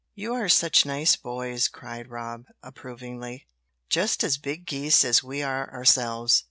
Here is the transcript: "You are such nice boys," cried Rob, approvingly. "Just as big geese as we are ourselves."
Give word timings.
"You 0.15 0.33
are 0.33 0.49
such 0.49 0.83
nice 0.83 1.15
boys," 1.15 1.67
cried 1.67 2.09
Rob, 2.09 2.45
approvingly. 2.63 3.45
"Just 3.87 4.23
as 4.23 4.39
big 4.39 4.65
geese 4.65 5.05
as 5.05 5.23
we 5.23 5.43
are 5.43 5.71
ourselves." 5.71 6.39